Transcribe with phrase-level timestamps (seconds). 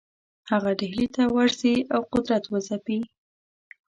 [0.51, 2.99] هغه ډهلي ته ورسي او قدرت وځپي.